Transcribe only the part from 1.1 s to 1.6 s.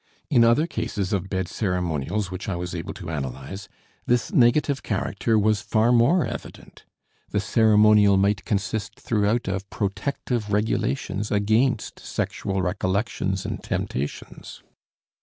of bed